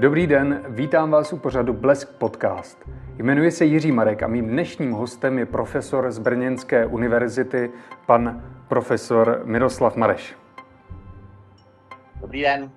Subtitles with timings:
[0.00, 2.88] Dobrý den, vítám vás u pořadu Blesk Podcast.
[3.18, 7.70] Jmenuji se Jiří Marek a mým dnešním hostem je profesor z Brněnské univerzity,
[8.06, 10.36] pan profesor Miroslav Mareš.
[12.20, 12.70] Dobrý den.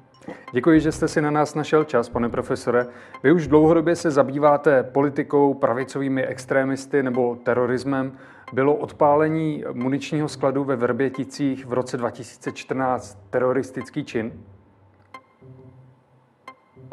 [0.52, 2.86] Děkuji, že jste si na nás našel čas, pane profesore.
[3.24, 8.18] Vy už dlouhodobě se zabýváte politikou, pravicovými extrémisty nebo terorismem.
[8.54, 14.32] Bylo odpálení muničního skladu ve Vrběticích v roce 2014 teroristický čin?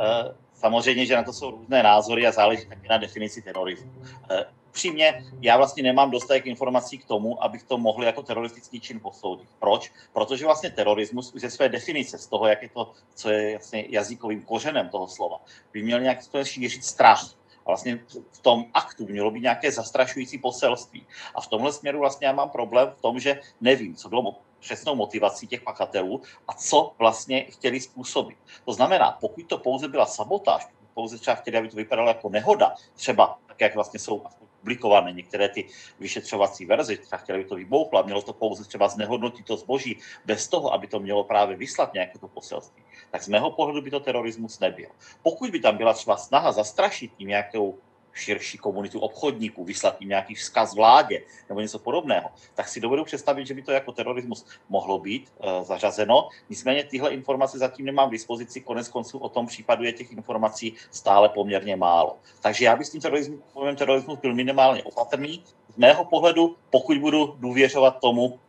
[0.00, 3.92] Eh, samozřejmě, že na to jsou různé názory a záleží také na definici terorismu.
[4.30, 9.00] Eh, upřímně, já vlastně nemám dostatek informací k tomu, abych to mohl jako teroristický čin
[9.00, 9.48] posoudit.
[9.59, 9.92] Proč?
[10.12, 13.86] Protože vlastně terorismus už ze své definice, z toho, jak je to, co je vlastně
[13.88, 15.41] jazykovým kořenem toho slova,
[15.72, 17.24] by měl nějak šířit strach.
[17.66, 17.98] A vlastně
[18.33, 21.06] v tom aktu mělo být nějaké zastrašující poselství.
[21.34, 24.22] A v tomhle směru vlastně já mám problém v tom, že nevím, co bylo
[24.60, 28.38] přesnou motivací těch pachatelů a co vlastně chtěli způsobit.
[28.64, 32.74] To znamená, pokud to pouze byla sabotáž, pouze třeba chtěli, aby to vypadalo jako nehoda,
[32.94, 34.22] třeba tak, jak vlastně jsou
[34.66, 35.68] publikované některé ty
[36.00, 39.98] vyšetřovací verze, třeba chtěli, aby to vybouchlo a mělo to pouze třeba znehodnotit to zboží
[40.24, 43.90] bez toho, aby to mělo právě vyslat nějaké to poselství, tak z mého pohledu by
[43.90, 44.88] to terorismus nebyl.
[45.22, 47.78] Pokud by tam byla třeba snaha zastrašit tím nějakou
[48.17, 53.47] širší komunitu obchodníků, vyslat jim nějaký vzkaz vládě nebo něco podobného, tak si dovedu představit,
[53.47, 56.28] že by to jako terorismus mohlo být e, zařazeno.
[56.50, 60.75] Nicméně tyhle informace zatím nemám k dispozici, konec konců o tom případu je těch informací
[60.91, 62.19] stále poměrně málo.
[62.41, 63.41] Takže já bych s tím terorismus,
[63.77, 65.45] terorismus byl minimálně opatrný.
[65.75, 68.41] Z mého pohledu, pokud budu důvěřovat tomu,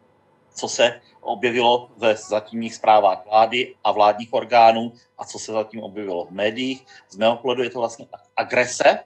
[0.56, 6.26] co se objevilo ve zatímních zprávách vlády a vládních orgánů a co se zatím objevilo
[6.26, 6.86] v médiích.
[7.09, 9.00] Z mého pohledu je to vlastně agrese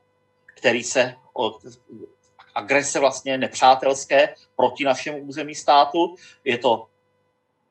[0.56, 1.16] který se
[2.56, 6.16] agrese vlastně nepřátelské proti našemu území státu.
[6.44, 6.88] Je to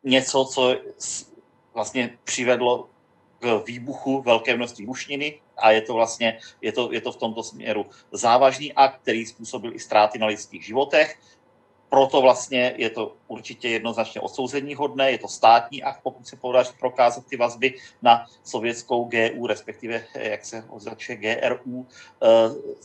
[0.05, 0.77] něco, co
[1.75, 2.89] vlastně přivedlo
[3.39, 7.43] k výbuchu velké množství mušniny a je to vlastně, je to, je to v tomto
[7.43, 11.19] směru závažný akt, který způsobil i ztráty na lidských životech
[11.91, 16.73] proto vlastně je to určitě jednoznačně odsouzení hodné, je to státní akt, pokud se podaří
[16.81, 22.27] prokázat ty vazby na sovětskou GU, respektive, jak se označuje, GRU, eh,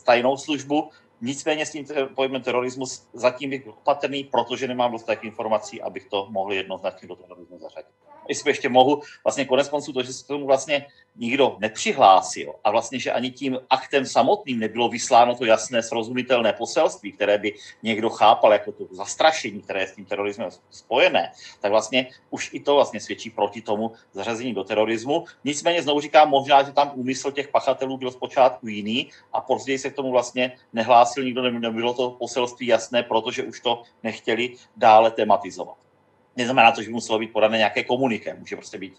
[0.04, 0.90] tajnou službu.
[1.20, 6.26] Nicméně s tím pojmem terorismus zatím bych byl opatrný, protože nemám dostatek informací, abych to
[6.30, 7.96] mohl jednoznačně do terorismu zařadit
[8.28, 10.86] jestli ještě mohu, vlastně konec konců to, že se tomu vlastně
[11.18, 17.12] nikdo nepřihlásil a vlastně, že ani tím aktem samotným nebylo vysláno to jasné, srozumitelné poselství,
[17.12, 22.06] které by někdo chápal jako to zastrašení, které je s tím terorismem spojené, tak vlastně
[22.30, 25.24] už i to vlastně svědčí proti tomu zařazení do terorismu.
[25.44, 29.90] Nicméně znovu říkám, možná, že tam úmysl těch pachatelů byl zpočátku jiný a později se
[29.90, 35.76] k tomu vlastně nehlásil nikdo, nebylo to poselství jasné, protože už to nechtěli dále tematizovat
[36.36, 38.34] neznamená to, že by muselo být podané nějaké komuniké.
[38.34, 38.94] Může prostě být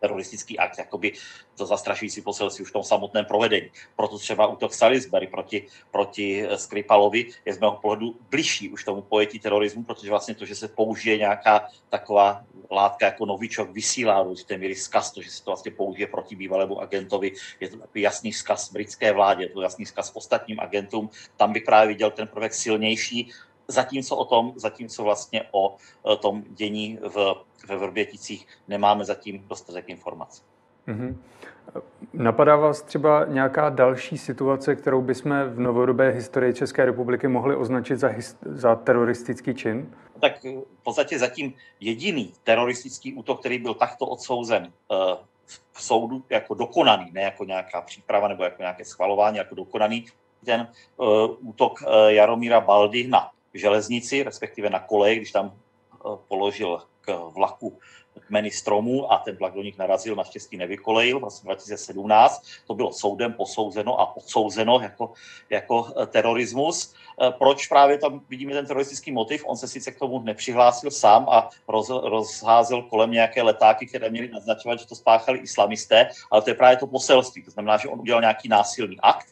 [0.00, 1.12] teroristický akt, jakoby
[1.56, 3.70] to zastrašující poselství už v tom samotném provedení.
[3.96, 9.38] Proto třeba útok Salisbury proti, proti Skripalovi je z mého pohledu bližší už tomu pojetí
[9.38, 14.58] terorismu, protože vlastně to, že se použije nějaká taková látka jako novičok, vysílá do určité
[14.58, 18.32] míry zkaz, to, že se to vlastně použije proti bývalému agentovi, je to takový jasný
[18.32, 22.54] vzkaz britské vládě, je to jasný vzkaz ostatním agentům, tam bych právě viděl ten prvek
[22.54, 23.30] silnější
[23.68, 25.76] zatímco o tom, zatímco vlastně o
[26.12, 27.34] eh, tom dění v,
[27.68, 30.42] ve Vrběticích nemáme zatím dostatek informací.
[30.88, 31.16] Mm-hmm.
[32.12, 37.96] Napadá vás třeba nějaká další situace, kterou bychom v novodobé historii České republiky mohli označit
[37.96, 38.10] za,
[38.44, 39.94] za teroristický čin?
[40.20, 44.98] Tak v podstatě zatím jediný teroristický útok, který byl takto odsouzen uh,
[45.72, 50.06] v soudu jako dokonaný, ne jako nějaká příprava nebo jako nějaké schvalování, jako dokonaný,
[50.44, 50.68] ten
[51.40, 55.98] útok Jaromíra Baldy na železnici, respektive na koleji, když tam eh,
[56.28, 57.78] položil k vlaku
[58.20, 62.42] kmeny stromů a ten vlak do nich narazil, naštěstí nevykolejil, vlastně 2017.
[62.66, 65.12] To bylo soudem posouzeno a odsouzeno jako,
[65.50, 66.94] jako eh, terorismus.
[67.22, 69.44] Eh, proč právě tam vidíme ten teroristický motiv?
[69.46, 74.28] On se sice k tomu nepřihlásil sám a roz, rozházel kolem nějaké letáky, které měly
[74.28, 77.42] naznačovat, že to spáchali islamisté, ale to je právě to poselství.
[77.42, 79.26] To znamená, že on udělal nějaký násilný akt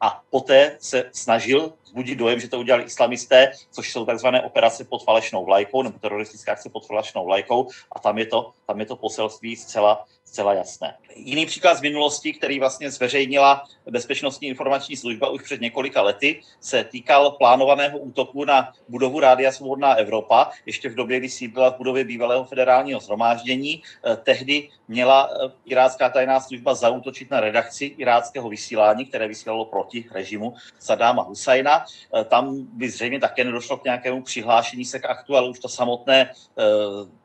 [0.00, 5.04] a poté se snažil vzbudit dojem, že to udělali islamisté, což jsou takzvané operace pod
[5.04, 8.96] falešnou vlajkou nebo teroristická akce pod falešnou vlajkou a tam je to, tam je to
[8.96, 10.94] poselství zcela, zcela jasné.
[11.14, 16.84] Jiný příklad z minulosti, který vlastně zveřejnila Bezpečnostní informační služba už před několika lety, se
[16.84, 22.04] týkal plánovaného útoku na budovu Rádia Svobodná Evropa, ještě v době, kdy sídlila v budově
[22.04, 23.82] bývalého federálního zhromáždění.
[23.82, 30.04] Eh, tehdy měla eh, irácká tajná služba zautočit na redakci iráckého vysílání, které vysílalo proti
[30.12, 31.79] režimu Sadáma Husajna.
[31.86, 35.68] Eh, tam by zřejmě také nedošlo k nějakému přihlášení se k aktu, ale už to
[35.68, 36.32] samotné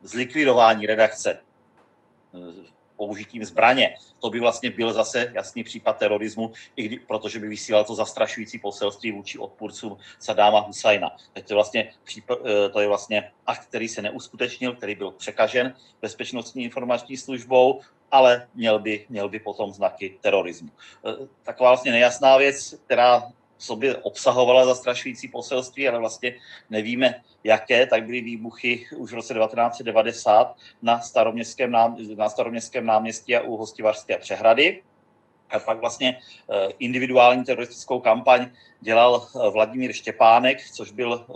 [0.02, 1.38] zlikvidování redakce
[2.96, 3.96] použitím zbraně.
[4.20, 8.58] To by vlastně byl zase jasný případ terorismu, i kdy, protože by vysílal to zastrašující
[8.58, 11.10] poselství vůči odpůrcům Sadáma Husajna.
[11.32, 11.92] To je vlastně,
[12.30, 17.80] eh, to je vlastně akt, který se neuskutečnil, který byl překažen bezpečnostní informační službou,
[18.10, 20.70] ale měl by, měl by potom znaky terorismu.
[21.06, 26.34] Eh, taková vlastně nejasná věc, která sobě obsahovala zastrašující poselství, ale vlastně
[26.70, 33.36] nevíme, jaké, tak byly výbuchy už v roce 1990 na staroměstském, nám, na staroměstském náměstí
[33.36, 34.82] a u Hostivařské přehrady.
[35.50, 38.50] A pak vlastně eh, individuální teroristickou kampaň
[38.80, 41.26] dělal eh, Vladimír Štěpánek, což byl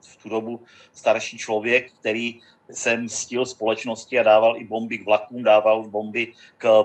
[0.00, 0.60] v tu dobu
[0.92, 6.84] starší člověk, který se mstil společnosti a dával i bomby k vlakům, dával bomby k,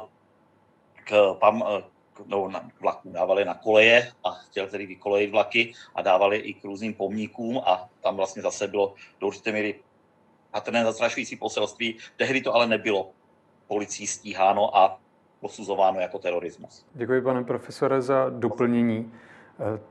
[1.03, 1.63] k, pam,
[2.25, 6.65] no, na vlaků, dávali na koleje a chtěl tedy vykolejit vlaky a dávali i k
[6.65, 9.75] různým pomníkům a tam vlastně zase bylo do určité míry
[10.51, 11.97] patrné zastrašující poselství.
[12.17, 13.09] Tehdy to ale nebylo
[13.67, 14.99] policií stíháno a
[15.39, 16.85] posuzováno jako terorismus.
[16.93, 19.13] Děkuji, pane profesore, za doplnění.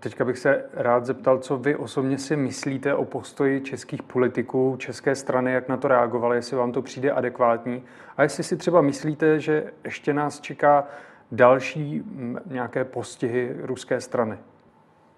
[0.01, 5.15] Teďka bych se rád zeptal, co vy osobně si myslíte o postoji českých politiků, české
[5.15, 7.85] strany, jak na to reagovali, jestli vám to přijde adekvátní
[8.17, 10.87] a jestli si třeba myslíte, že ještě nás čeká
[11.33, 12.03] další
[12.47, 14.39] nějaké postihy ruské strany?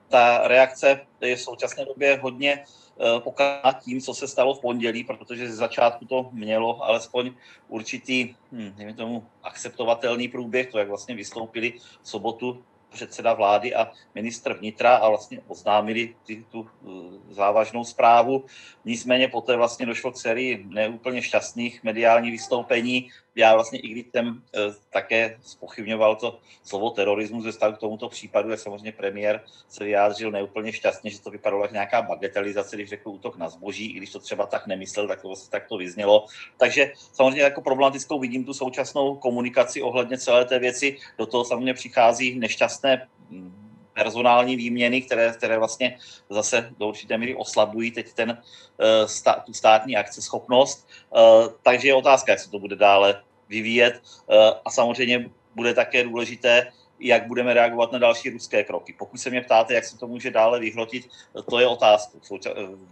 [0.09, 5.05] Ta reakce je v současné době hodně eh, pokaná tím, co se stalo v pondělí,
[5.05, 7.33] protože z začátku to mělo alespoň
[7.69, 11.73] určitý, hm, tomu, akceptovatelný průběh, to jak vlastně vystoupili
[12.03, 18.45] v sobotu předseda vlády a ministr vnitra a vlastně oznámili ty, tu uh, závažnou zprávu.
[18.85, 23.11] Nicméně poté vlastně došlo k sérii neúplně šťastných mediálních vystoupení.
[23.41, 28.09] Já vlastně i když jsem uh, také spochybňoval to slovo terorismus ve vztahu k tomuto
[28.09, 32.89] případu, tak samozřejmě premiér se vyjádřil neúplně šťastně, že to vypadalo jako nějaká bagatelizace, když
[32.89, 35.77] řekl útok na zboží, i když to třeba tak nemyslel, tak to vlastně tak to
[35.77, 36.27] vyznělo.
[36.57, 40.97] Takže samozřejmě jako problematickou vidím tu současnou komunikaci ohledně celé té věci.
[41.19, 42.61] Do toho samozřejmě přichází nešťastný
[42.91, 43.09] jasné
[43.95, 45.99] personální výměny, které, které vlastně
[46.31, 50.89] zase do určité míry oslabují teď ten, uh, stá, tu státní akceschopnost.
[51.11, 53.99] Uh, takže je otázka, jak se to bude dále vyvíjet.
[53.99, 56.70] Uh, a samozřejmě bude také důležité,
[57.00, 58.94] jak budeme reagovat na další ruské kroky.
[58.99, 61.08] Pokud se mě ptáte, jak se to může dále vyhrotit,
[61.50, 62.19] to je otázka.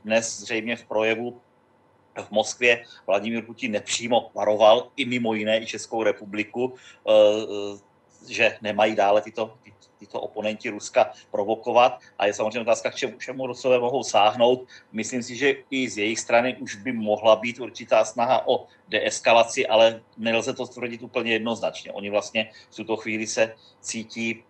[0.05, 1.41] Dnes zřejmě v projevu
[2.19, 6.75] v Moskvě Vladimír Putin nepřímo varoval i mimo jiné i Českou republiku,
[8.29, 9.55] že nemají dále tyto,
[9.99, 14.69] tyto oponenti Ruska provokovat a je samozřejmě otázka, k čemu všemu Rusové mohou sáhnout.
[14.93, 19.67] Myslím si, že i z jejich strany už by mohla být určitá snaha o deeskalaci,
[19.67, 21.93] ale nelze to tvrdit úplně jednoznačně.
[21.93, 24.45] Oni vlastně v tuto chvíli se cítí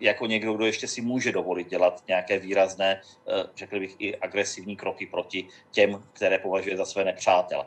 [0.00, 4.76] jako někdo, kdo ještě si může dovolit dělat nějaké výrazné, eh, řekl bych, i agresivní
[4.76, 7.64] kroky proti těm, které považuje za své nepřátele.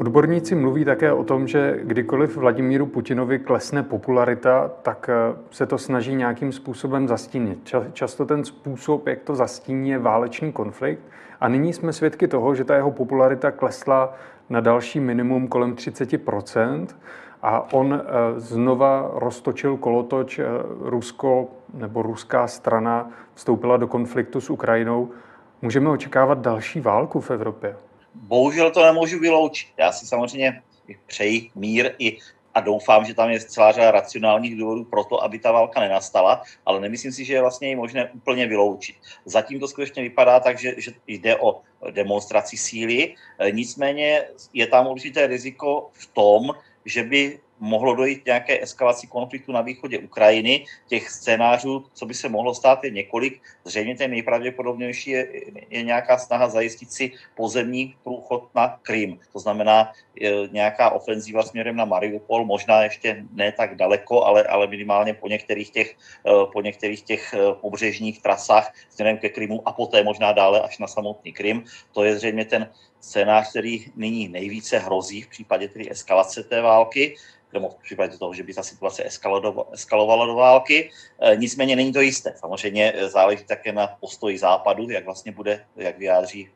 [0.00, 5.78] Odborníci mluví také o tom, že kdykoliv Vladimíru Putinovi klesne popularita, tak eh, se to
[5.78, 7.74] snaží nějakým způsobem zastínit.
[7.92, 11.02] Často ten způsob, jak to zastíní, je válečný konflikt.
[11.40, 14.14] A nyní jsme svědky toho, že ta jeho popularita klesla
[14.50, 16.86] na další minimum kolem 30%
[17.42, 20.38] a on eh, znova roztočil kolotoč.
[20.38, 20.44] Eh,
[20.80, 25.10] Rusko nebo ruská strana vstoupila do konfliktu s Ukrajinou.
[25.62, 27.89] Můžeme očekávat další válku v Evropě?
[28.14, 29.68] Bohužel to nemůžu vyloučit.
[29.76, 30.62] Já si samozřejmě
[31.06, 32.18] přeji mír i
[32.54, 36.42] a doufám, že tam je celá řada racionálních důvodů pro to, aby ta válka nenastala,
[36.66, 38.96] ale nemyslím si, že je vlastně možné úplně vyloučit.
[39.24, 43.14] Zatím to skutečně vypadá tak, že, že jde o demonstraci síly,
[43.50, 46.50] nicméně je tam určité riziko v tom,
[46.84, 50.64] že by mohlo dojít nějaké eskalaci konfliktu na východě Ukrajiny.
[50.88, 53.42] Těch scénářů, co by se mohlo stát, je několik.
[53.64, 55.28] Zřejmě ten nejpravděpodobnější je,
[55.70, 59.18] je nějaká snaha zajistit si pozemní průchod na Krym.
[59.32, 59.92] To znamená
[60.50, 65.70] nějaká ofenzíva směrem na Mariupol, možná ještě ne tak daleko, ale, ale minimálně po některých
[65.70, 70.60] těch, eh, po některých těch eh, pobřežních trasách směrem ke Krymu a poté možná dále
[70.60, 71.64] až na samotný Krym.
[71.92, 72.68] To je zřejmě ten
[73.00, 77.16] scénář, který nyní nejvíce hrozí v případě tedy eskalace té války
[77.52, 79.04] nebo v případě toho, že by ta situace
[79.72, 80.90] eskalovala do války.
[81.20, 82.34] E, nicméně není to jisté.
[82.36, 86.50] Samozřejmě e, záleží také na postoji západu, jak vlastně bude, jak vyjádří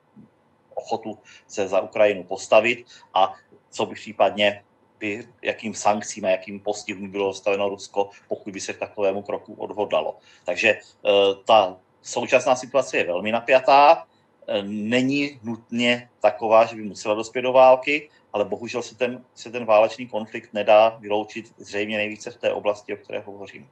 [0.74, 3.34] ochotu se za Ukrajinu postavit a
[3.70, 4.62] co by případně
[4.98, 9.54] by, jakým sankcím a jakým postihům bylo staveno Rusko, pokud by se k takovému kroku
[9.54, 10.18] odhodlalo.
[10.44, 10.80] Takže e,
[11.44, 14.06] ta současná situace je velmi napjatá.
[14.62, 19.64] Není nutně taková, že by musela dospět do války, ale bohužel se ten, se ten
[19.64, 23.68] válečný konflikt nedá vyloučit zřejmě nejvíce v té oblasti, o které hovořím.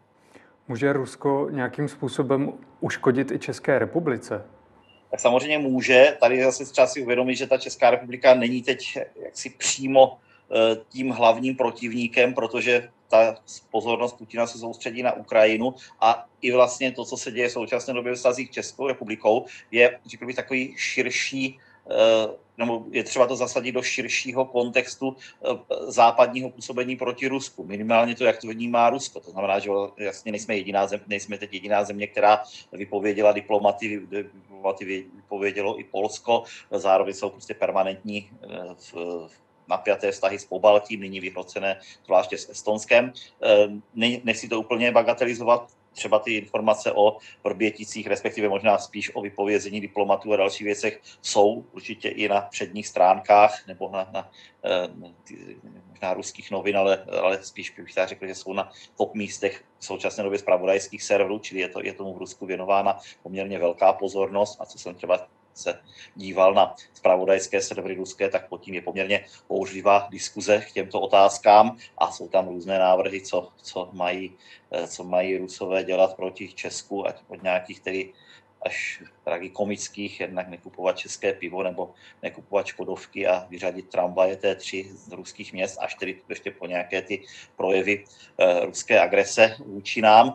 [0.69, 4.45] Může Rusko nějakým způsobem uškodit i České republice?
[5.11, 6.17] Tak samozřejmě může.
[6.21, 11.11] Tady zase třeba si uvědomit, že ta Česká republika není teď jaksi přímo eh, tím
[11.11, 13.37] hlavním protivníkem, protože ta
[13.71, 17.95] pozornost Putina se soustředí na Ukrajinu a i vlastně to, co se děje v současné
[17.95, 21.59] době v stazích Českou republikou, je, řekl bych, takový širší
[21.91, 25.49] eh, nebo je třeba to zasadit do širšího kontextu eh,
[25.93, 27.65] západního působení proti Rusku.
[27.65, 29.21] Minimálně to, jak to vnímá Rusko.
[29.21, 32.43] To znamená, že jasně nejsme, jediná zem, nejsme teď jediná země, která
[32.73, 39.29] vypověděla diplomaty, diplomaty vypovědělo i Polsko, zároveň jsou prostě permanentní eh, v,
[39.69, 43.13] napjaté vztahy s Pobaltím, nyní vyhrocené zvláště s Estonskem.
[43.43, 49.81] Eh, nechci to úplně bagatelizovat, třeba ty informace o Vrběticích, respektive možná spíš o vypovězení
[49.81, 54.31] diplomatů a dalších věcech, jsou určitě i na předních stránkách nebo na, na,
[54.65, 55.09] eh, na
[56.03, 59.85] možná ruských novin, ale, ale spíš bych tak řekl, že jsou na top místech v
[59.85, 64.61] současné době zpravodajských serverů, čili je, to, je tomu v Rusku věnována poměrně velká pozornost
[64.61, 65.81] a co jsem třeba se
[66.17, 71.77] díval na zpravodajské servery ruské, tak pod tím je poměrně používá diskuze k těmto otázkám
[71.99, 74.33] a jsou tam různé návrhy, co, co, mají,
[74.71, 78.13] eh, co mají Rusové dělat proti Česku, ať od nějakých tedy
[78.63, 85.53] až tragikomických, jednak nekupovat české pivo nebo nekupovat škodovky a vyřadit tramvaje T3 z ruských
[85.53, 87.25] měst, až tedy ještě po nějaké ty
[87.57, 88.05] projevy
[88.39, 90.35] e, ruské agrese vůči nám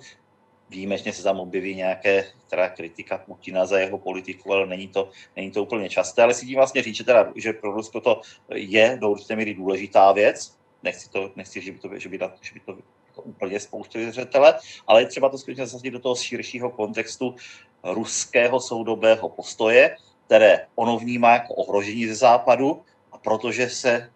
[0.70, 5.52] výjimečně se tam objeví nějaké teda kritika Putina za jeho politiku, ale není to, není
[5.52, 6.24] to úplně časté.
[6.24, 8.22] Ale si tím vlastně říct, že, teda, že pro Rusko to
[8.54, 10.58] je do určité míry důležitá věc.
[10.84, 14.60] Nechci, to, nechci že by to, že by, že by to jako úplně spouštěli zřetele,
[14.88, 17.36] ale je třeba to skutečně zasadit do toho širšího kontextu
[17.84, 22.82] ruského soudobého postoje, které ono vnímá jako ohrožení ze západu
[23.12, 24.12] a protože se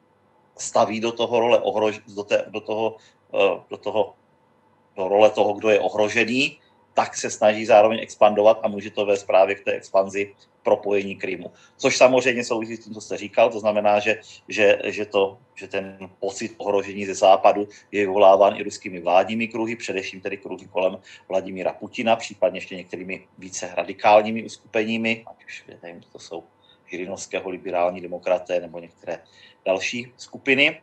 [0.58, 2.96] staví do toho role ohrož, do, té, do toho,
[3.34, 4.16] eh, do toho
[4.98, 6.58] do role toho, kdo je ohrožený,
[6.94, 11.52] tak se snaží zároveň expandovat a může to vést právě k té expanzi propojení Krymu.
[11.78, 15.68] Což samozřejmě souvisí s tím, co jste říkal, to znamená, že, že, že, to, že
[15.68, 20.98] ten pocit ohrožení ze západu je vyvoláván i ruskými vládními kruhy, především tedy kruhy kolem
[21.30, 26.44] Vladimíra Putina, případně ještě některými více radikálními uskupeními, ať už nevím, to jsou
[26.92, 29.20] Žirinovského liberální demokraté nebo některé
[29.66, 30.82] další skupiny.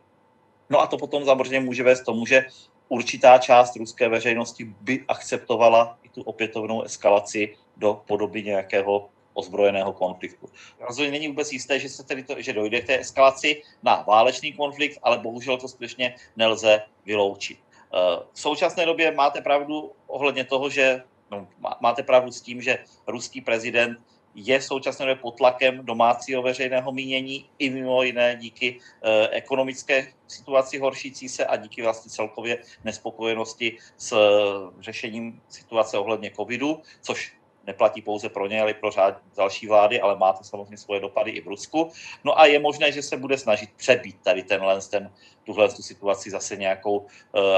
[0.69, 2.45] No a to potom samozřejmě může vést tomu, že
[2.89, 10.49] určitá část ruské veřejnosti by akceptovala i tu opětovnou eskalaci do podoby nějakého ozbrojeného konfliktu.
[10.79, 14.53] Rozhodně není vůbec jisté, že se tedy to, že dojde k té eskalaci na válečný
[14.53, 17.59] konflikt, ale bohužel to skutečně nelze vyloučit.
[17.59, 21.47] Eh, v současné době máte pravdu ohledně toho, že no,
[21.79, 23.97] máte pravdu s tím, že ruský prezident
[24.39, 30.07] je v současné době pod tlakem domácího veřejného mínění i mimo jiné díky eh, ekonomické
[30.27, 37.38] situaci horšící se a díky vlastně celkově nespokojenosti s eh, řešením situace ohledně covidu, což
[37.69, 41.31] neplatí pouze pro ně, ale pro řád další vlády, ale má to samozřejmě svoje dopady
[41.31, 41.93] i v Rusku.
[42.25, 45.13] No a je možné, že se bude snažit přebít tady tenhle, ten,
[45.45, 47.07] tuhle tu situaci zase nějakou uh,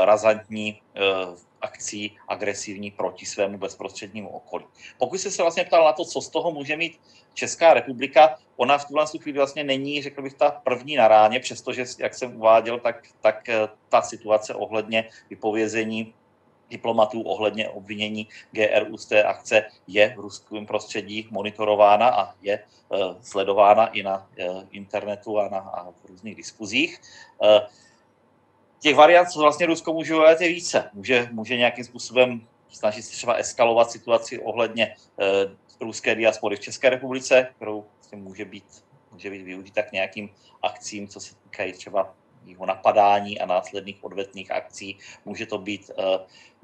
[0.03, 4.65] razantní uh, akcí agresivní proti svému bezprostřednímu okolí.
[4.98, 7.00] Pokud jste se vlastně ptal na to, co z toho může mít
[7.34, 11.86] Česká republika, ona v tuhle chvíli vlastně není, řekl bych, ta první na ráně, přestože,
[12.00, 16.13] jak jsem uváděl, tak, tak eh, ta situace ohledně vypovězení
[16.71, 23.15] diplomatů ohledně obvinění GRU z té akce je v ruském prostředí monitorována a je uh,
[23.21, 27.01] sledována i na uh, internetu a, na, a v různých diskuzích.
[27.37, 27.47] Uh,
[28.79, 30.89] těch variant, co vlastně Rusko může udělat, je více.
[30.93, 34.95] Může, může nějakým způsobem snažit se třeba eskalovat situaci ohledně
[35.81, 40.29] ruské diaspory v České republice, kterou vlastně může být, může být využita k nějakým
[40.61, 42.13] akcím, co se týkají třeba
[42.45, 44.97] jeho napadání a následných odvetných akcí.
[45.25, 45.91] Může to být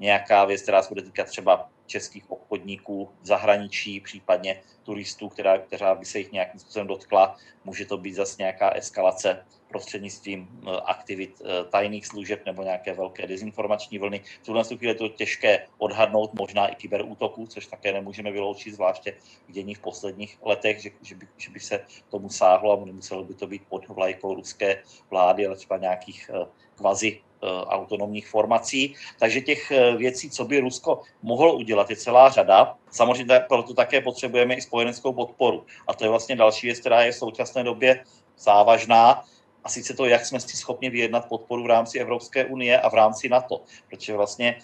[0.00, 5.94] nějaká věc, která se bude týkat třeba českých obchodníků v zahraničí, případně turistů, která, která
[5.94, 7.36] by se jich nějakým způsobem dotkla.
[7.64, 13.26] Může to být zase nějaká eskalace prostřednictvím eh, aktivit eh, tajných služeb nebo nějaké velké
[13.26, 14.22] dezinformační vlny.
[14.42, 19.12] V tuhle chvíli je to těžké odhadnout, možná i kyberútoků, což také nemůžeme vyloučit, zvláště
[19.46, 23.24] k dění v posledních letech, že, že, by, že by se tomu sáhlo a nemuselo
[23.24, 27.20] by to být pod vlajkou ruské vlády, ale třeba nějakých eh, kvazi
[27.66, 28.94] autonomních formací.
[29.18, 32.76] Takže těch věcí, co by Rusko mohlo udělat, je celá řada.
[32.90, 35.66] Samozřejmě proto také potřebujeme i spojeneckou podporu.
[35.86, 38.04] A to je vlastně další věc, která je v současné době
[38.38, 39.24] závažná
[39.64, 42.94] a sice to, jak jsme si schopni vyjednat podporu v rámci Evropské unie a v
[42.94, 43.60] rámci NATO.
[43.90, 44.58] Protože vlastně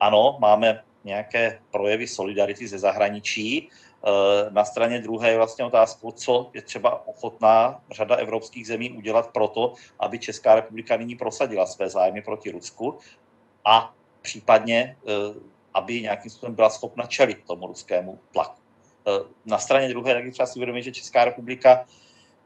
[0.00, 3.68] ano, máme nějaké projevy solidarity ze zahraničí,
[4.50, 9.48] Na straně druhé je vlastně otázkou, co je třeba ochotná řada evropských zemí udělat pro
[9.48, 12.98] to, aby Česká republika nyní prosadila své zájmy proti Rusku
[13.64, 14.96] a případně,
[15.74, 18.60] aby nějakým způsobem byla schopna čelit tomu ruskému tlaku.
[19.44, 21.86] Na straně druhé taky třeba si uvědomit, že Česká republika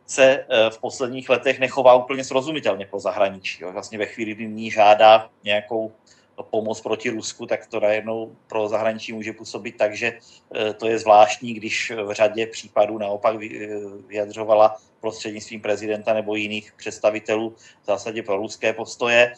[0.06, 3.64] se eh, v posledních letech nechová úplně srozumitelně pro zahraničí.
[3.64, 5.92] Vlastně ve chvíli, kdy ní žádá nějakou
[6.42, 10.12] pomoc proti Rusku, tak to najednou pro zahraničí může působit tak, že
[10.54, 13.68] eh, to je zvláštní, když v řadě případů naopak eh,
[14.06, 19.32] vyjadřovala prostřednictvím prezidenta nebo jiných představitelů v zásadě pro ruské postoje.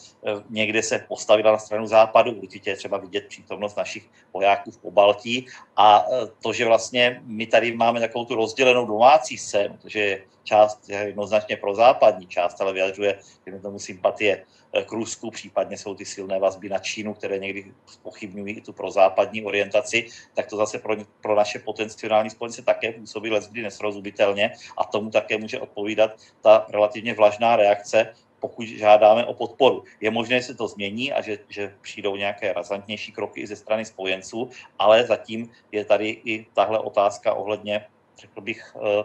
[0.49, 5.45] Někde se postavila na stranu západu, určitě je třeba vidět přítomnost našich vojáků v Pobaltí
[5.75, 6.05] a
[6.43, 11.57] to, že vlastně my tady máme takovou tu rozdělenou domácí scénu, že část je jednoznačně
[11.57, 13.19] pro západní část, ale vyjadřuje
[13.61, 14.45] tomu sympatie
[14.85, 19.45] k Rusku, případně jsou ty silné vazby na Čínu, které někdy pochybňují i tu prozápadní
[19.45, 25.09] orientaci, tak to zase pro, pro naše potenciální spojence také působí leckdy nesrozumitelně a tomu
[25.09, 29.83] také může odpovídat ta relativně vlažná reakce, pokud žádáme o podporu.
[30.01, 33.55] Je možné, že se to změní a že, že přijdou nějaké razantnější kroky i ze
[33.55, 37.85] strany spojenců, ale zatím je tady i tahle otázka ohledně,
[38.19, 39.03] řekl bych, eh,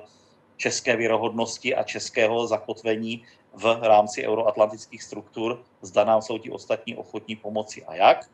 [0.59, 3.25] české věrohodnosti a českého zakotvení
[3.55, 8.31] v rámci euroatlantických struktur, zda nám jsou ti ostatní ochotní pomoci a jak.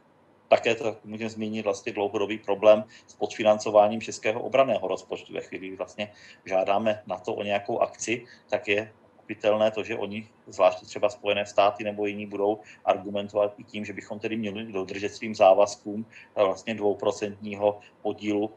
[0.48, 5.32] Také to můžeme zmínit vlastně dlouhodobý problém s podfinancováním českého obraného rozpočtu.
[5.32, 6.12] Ve chvíli, kdy vlastně
[6.44, 8.92] žádáme na to o nějakou akci, tak je
[9.24, 13.92] pochopitelné to, že oni, zvláště třeba Spojené státy nebo jiní, budou argumentovat i tím, že
[13.92, 18.50] bychom tedy měli dodržet svým závazkům vlastně dvouprocentního podílu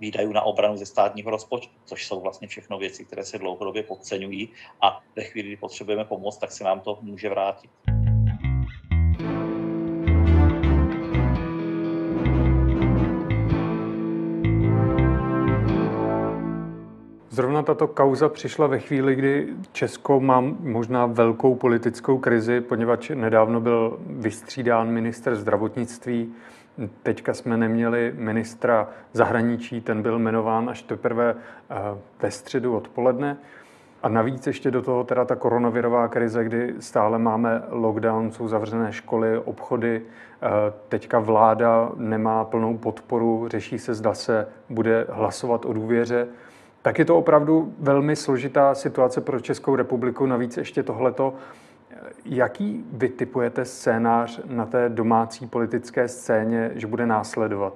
[0.00, 4.48] výdajů na obranu ze státního rozpočtu, což jsou vlastně všechno věci, které se dlouhodobě podceňují
[4.80, 7.70] a ve chvíli, kdy potřebujeme pomoc, tak se nám to může vrátit.
[17.36, 23.60] Zrovna tato kauza přišla ve chvíli, kdy Česko má možná velkou politickou krizi, poněvadž nedávno
[23.60, 26.34] byl vystřídán minister zdravotnictví
[27.02, 31.74] Teďka jsme neměli ministra zahraničí, ten byl jmenován až teprve eh,
[32.22, 33.36] ve středu odpoledne.
[34.02, 38.92] A navíc ještě do toho teda ta koronavirová krize, kdy stále máme lockdown, jsou zavřené
[38.92, 40.02] školy, obchody.
[40.02, 40.48] Eh,
[40.88, 46.28] teďka vláda nemá plnou podporu, řeší se, zda se bude hlasovat o důvěře.
[46.82, 50.26] Tak je to opravdu velmi složitá situace pro Českou republiku.
[50.26, 51.34] Navíc ještě tohleto
[52.24, 57.74] Jaký vytipujete scénář na té domácí politické scéně, že bude následovat?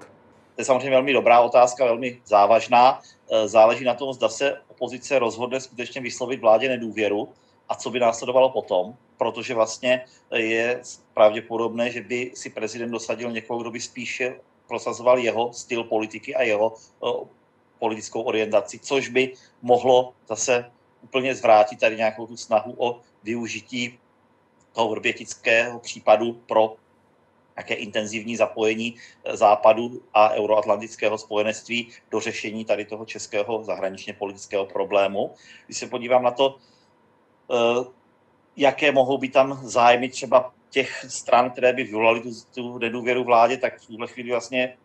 [0.55, 3.01] To je samozřejmě velmi dobrá otázka, velmi závažná.
[3.31, 7.29] E, záleží na tom, zda se opozice rozhodne skutečně vyslovit vládě nedůvěru
[7.69, 10.05] a co by následovalo potom, protože vlastně
[10.35, 10.81] je
[11.15, 14.35] pravděpodobné, že by si prezident dosadil někoho, kdo by spíše
[14.69, 17.27] prosazoval jeho styl politiky a jeho e,
[17.79, 20.71] politickou orientaci, což by mohlo zase
[21.03, 23.99] úplně zvrátit tady nějakou tu snahu o využití
[24.73, 26.77] toho vrbětického případu pro
[27.57, 34.67] nějaké intenzivní zapojení eh, západu a euroatlantického spojenectví do řešení tady toho českého zahraničně politického
[34.67, 35.35] problému.
[35.67, 36.57] Když se podívám na to,
[37.53, 37.85] eh,
[38.57, 43.57] jaké mohou být tam zájmy třeba těch stran, které by vyvolaly tu, tu nedůvěru vládě,
[43.57, 44.77] tak v tuhle chvíli vlastně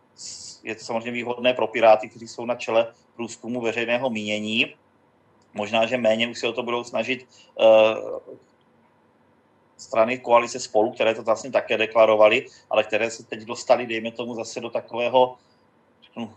[0.63, 4.75] je to samozřejmě výhodné pro Piráty, kteří jsou na čele průzkumu veřejného mínění.
[5.53, 8.19] Možná, že méně už se o to budou snažit uh,
[9.77, 14.35] strany koalice spolu, které to vlastně také deklarovali, ale které se teď dostali, dejme tomu,
[14.35, 15.35] zase do takového
[16.03, 16.33] řeknu,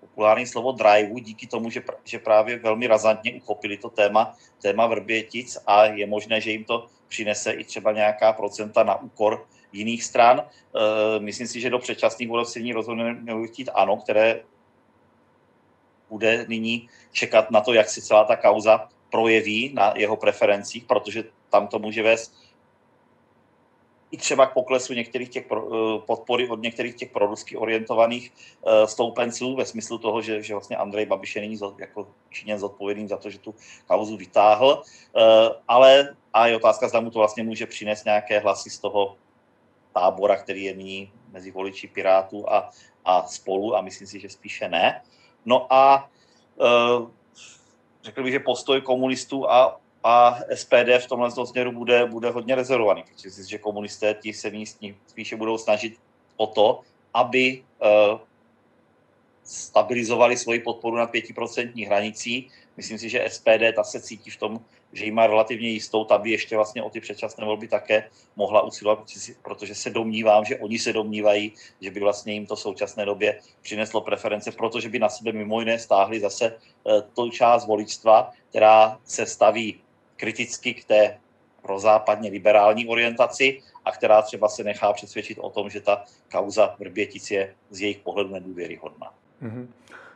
[0.00, 5.58] populární slovo driveu, díky tomu, že, že právě velmi razantně uchopili to téma, téma Vrbětic
[5.66, 10.40] a je možné, že jim to přinese i třeba nějaká procenta na úkor jiných stran.
[10.40, 10.44] E,
[11.20, 14.42] myslím si, že do předčasných voleb se rozhodně mělo chtít ano, které
[16.10, 21.24] bude nyní čekat na to, jak se celá ta kauza projeví na jeho preferencích, protože
[21.50, 22.36] tam to může vést
[24.12, 25.56] i třeba k poklesu některých těch eh,
[26.06, 31.06] podpory od některých těch prorusky orientovaných eh, stoupenců ve smyslu toho, že, že vlastně Andrej
[31.06, 33.54] Babiš je nyní jako činěn zodpovědným za to, že tu
[33.86, 34.82] kauzu vytáhl,
[35.16, 35.20] eh,
[35.68, 39.16] ale a je otázka, zda mu to vlastně může přinést nějaké hlasy z toho
[39.94, 42.70] tábora, který je nyní mezi voliči Pirátů a,
[43.04, 45.02] a spolu a myslím si, že spíše ne.
[45.44, 46.08] No a
[48.02, 53.02] řekl bych, že postoj komunistů a a SPD v tomhle směru bude, bude hodně rezervovaný,
[53.02, 55.94] protože si, že komunisté ti se místní spíše budou snažit
[56.36, 56.80] o to,
[57.14, 58.18] aby uh,
[59.44, 62.48] stabilizovali svoji podporu na 5% hranicí.
[62.76, 64.60] Myslím si, že SPD ta se cítí v tom,
[64.92, 68.62] že jí má relativně jistou, ta by ještě vlastně o ty předčasné volby také mohla
[68.62, 69.04] usilovat,
[69.42, 73.40] protože se domnívám, že oni se domnívají, že by vlastně jim to v současné době
[73.62, 78.98] přineslo preference, protože by na sebe mimo jiné stáhli zase eh, tu část voličstva, která
[79.04, 79.80] se staví
[80.22, 81.18] kriticky k té
[81.62, 87.30] prozápadně liberální orientaci a která třeba se nechá přesvědčit o tom, že ta kauza Vrbětic
[87.30, 89.10] je z jejich pohledu nedůvěryhodná.
[89.42, 89.66] Mm-hmm.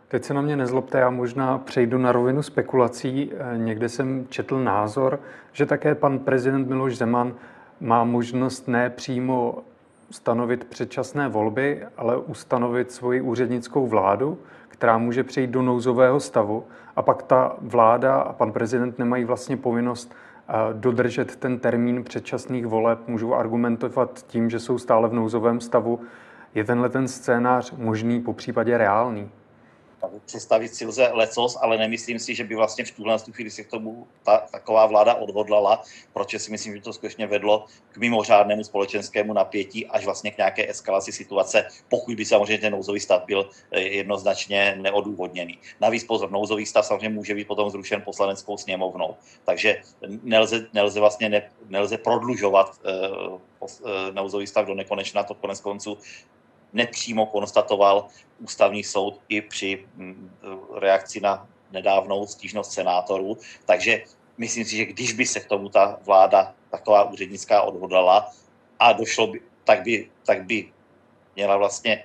[0.08, 3.30] Teď se na mě nezlobte, já možná přejdu na rovinu spekulací.
[3.32, 5.20] Eh, někde jsem četl názor,
[5.52, 7.34] že také pan prezident Miloš Zeman
[7.80, 9.58] má možnost ne přímo
[10.10, 14.38] stanovit předčasné volby, ale ustanovit svoji úřednickou vládu,
[14.78, 16.64] která může přejít do nouzového stavu
[16.96, 20.14] a pak ta vláda a pan prezident nemají vlastně povinnost
[20.48, 26.00] eh, dodržet ten termín předčasných voleb, můžou argumentovat tím, že jsou stále v nouzovém stavu.
[26.54, 29.30] Je tenhle ten scénář možný, po případě reálný?
[30.26, 33.70] Představit si lze lecos, ale nemyslím si, že by vlastně v tuhle chvíli se k
[33.70, 39.32] tomu ta, taková vláda odhodlala, protože si myslím, že to skutečně vedlo k mimořádnému společenskému
[39.32, 43.80] napětí až vlastně k nějaké eskalaci situace, pokud by samozřejmě ten nouzový stav byl eh,
[43.80, 45.58] jednoznačně neodůvodněný.
[45.80, 49.82] Navíc pozor, nouzový stav samozřejmě může být potom zrušen poslaneckou sněmovnou, takže
[50.22, 53.40] nelze, nelze vlastně ne, nelze prodlužovat uh,
[54.12, 55.98] nouzový stav do nekonečna, to konec konců
[56.72, 60.30] nepřímo konstatoval ústavní soud i při mm,
[60.74, 63.38] reakci na nedávnou stížnost senátorů.
[63.66, 64.02] Takže
[64.38, 68.30] myslím si, že když by se k tomu ta vláda taková úřednická odhodala
[68.78, 70.72] a došlo by, tak by, tak by
[71.36, 72.04] měla vlastně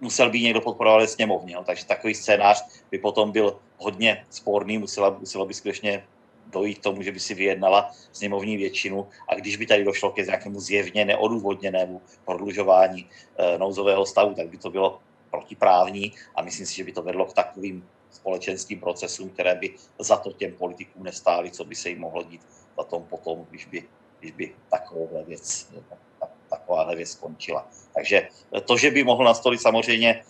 [0.00, 1.54] musel by někdo podporovat sněmovně.
[1.54, 1.64] No.
[1.64, 6.04] Takže takový scénář by potom byl hodně sporný, musela, muselo by skutečně
[6.46, 10.60] dojít tomu, že by si vyjednala sněmovní většinu a když by tady došlo ke nějakému
[10.60, 16.84] zjevně neodůvodněnému prodlužování e, nouzového stavu, tak by to bylo protiprávní a myslím si, že
[16.84, 21.64] by to vedlo k takovým společenským procesům, které by za to těm politikům nestály, co
[21.64, 22.40] by se jim mohlo dít
[22.76, 23.84] za tom potom, když by,
[24.20, 25.72] když by takovouhle věc,
[26.50, 27.68] takováhle věc skončila.
[27.94, 28.28] Takže
[28.64, 30.24] to, že by mohl nastolit samozřejmě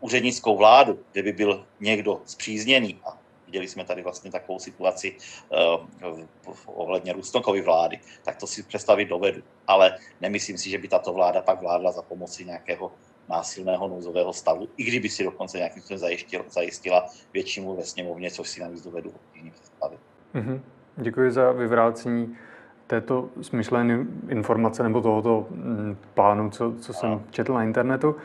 [0.00, 3.18] úřednickou vládu, kde by byl někdo zpřízněný a
[3.54, 5.16] viděli jsme tady vlastně takovou situaci
[6.06, 6.20] uh,
[6.66, 9.42] ohledně Rusnokovy vlády, tak to si představit dovedu.
[9.66, 12.92] Ale nemyslím si, že by tato vláda pak vládla za pomoci nějakého
[13.28, 18.48] násilného nouzového stavu, i kdyby si dokonce nějakým způsobem zajistila, zajistila většinu ve sněmovně, což
[18.48, 20.00] si navíc dovedu obtížně představit.
[20.34, 20.60] Mm-hmm.
[20.96, 22.36] Děkuji za vyvrácení
[22.86, 28.16] této smyšlené informace nebo tohoto mm, plánu, co, co jsem četl na internetu.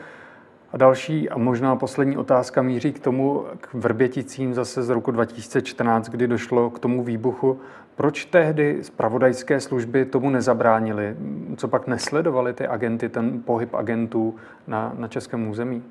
[0.72, 6.08] A další a možná poslední otázka míří k tomu, k Vrběticím zase z roku 2014,
[6.08, 7.60] kdy došlo k tomu výbuchu.
[7.94, 11.16] Proč tehdy zpravodajské služby tomu nezabránili?
[11.56, 15.84] Co pak nesledovali ty agenty, ten pohyb agentů na, na českém území?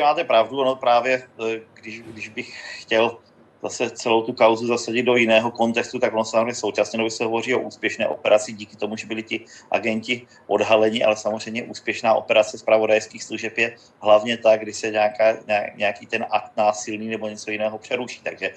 [0.00, 3.18] Máte pravdu, ono právě, eh, když, když bych chtěl
[3.62, 7.54] zase celou tu kauzu zasadit do jiného kontextu, tak on samozřejmě současně době se hovoří
[7.54, 13.24] o úspěšné operaci díky tomu, že byli ti agenti odhaleni, ale samozřejmě úspěšná operace zpravodajských
[13.24, 15.36] služeb je hlavně tak, když se nějaká,
[15.76, 18.20] nějaký ten akt násilný nebo něco jiného přeruší.
[18.22, 18.50] Takže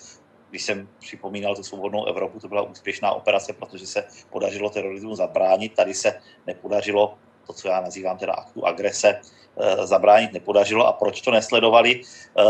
[0.49, 5.73] když jsem připomínal tu svobodnou Evropu, to byla úspěšná operace, protože se podařilo terorismu zabránit.
[5.75, 9.21] Tady se nepodařilo to, co já nazývám teda aktu agrese,
[9.57, 10.87] eh, zabránit nepodařilo.
[10.87, 12.01] A proč to nesledovali?
[12.39, 12.43] Eh,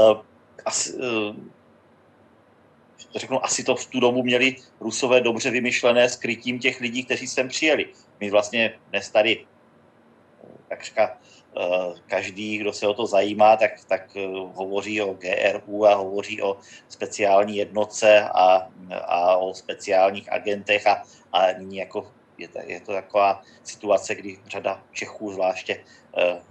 [0.65, 0.93] asi,
[3.15, 7.05] eh, řeknu, asi to v tu dobu měli Rusové dobře vymyšlené s krytím těch lidí,
[7.05, 7.85] kteří sem přijeli.
[8.19, 9.45] My vlastně dnes tady
[10.69, 11.17] takřka
[11.57, 16.41] eh, každý, kdo se o to zajímá, tak, tak eh, hovoří o GRU a hovoří
[16.41, 16.57] o
[16.89, 18.67] speciální jednotce a,
[19.05, 24.39] a o speciálních agentech a, a nyní jako je to, je to taková situace, kdy
[24.47, 25.83] řada Čechů zvláště
[26.17, 26.41] eh,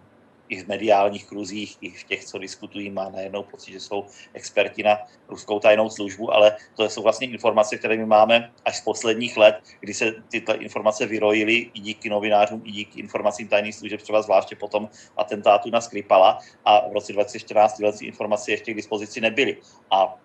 [0.51, 4.83] i v mediálních kruzích, i v těch, co diskutují, má najednou pocit, že jsou experti
[4.83, 9.37] na ruskou tajnou službu, ale to jsou vlastně informace, které my máme až z posledních
[9.37, 14.23] let, kdy se tyto informace vyrojily i díky novinářům, i díky informacím tajných služeb, třeba
[14.23, 19.57] zvláště potom atentátu na Skripala a v roce 2014 tyhle informace ještě k dispozici nebyly.
[19.91, 20.19] A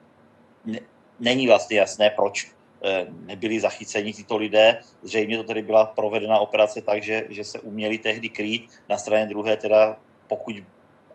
[0.66, 0.80] ne,
[1.20, 2.52] není vlastně jasné, proč
[2.84, 4.82] eh, nebyli zachyceni tyto lidé.
[5.02, 8.70] Zřejmě to tedy byla provedena operace tak, že, že se uměli tehdy krýt.
[8.90, 10.56] Na straně druhé teda pokud,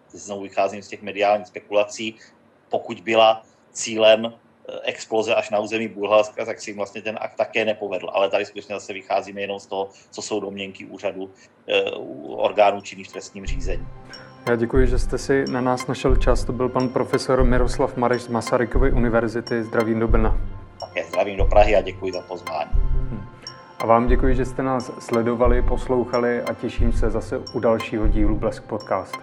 [0.08, 2.14] znovu vycházím z těch mediálních spekulací,
[2.68, 3.42] pokud byla
[3.72, 8.10] cílem eh, exploze až na území Bulharska, tak si vlastně ten akt také nepovedl.
[8.12, 11.30] Ale tady skutečně zase vycházíme jenom z toho, co jsou domněnky úřadu
[11.68, 11.90] eh,
[12.26, 13.86] orgánů činných v trestním řízení.
[14.48, 16.44] Já děkuji, že jste si na nás našel čas.
[16.44, 19.64] To byl pan profesor Miroslav Mareš z Masarykovy univerzity.
[19.64, 20.40] Zdravím do Brna.
[20.80, 22.70] Také zdravím do Prahy a děkuji za pozvání.
[23.80, 28.36] A vám děkuji, že jste nás sledovali, poslouchali a těším se zase u dalšího dílu
[28.36, 29.18] Blesk Podcast.